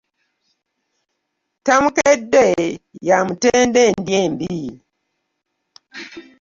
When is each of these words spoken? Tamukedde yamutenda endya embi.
Tamukedde 1.65 2.45
yamutenda 3.07 3.79
endya 3.89 4.17
embi. 4.25 4.57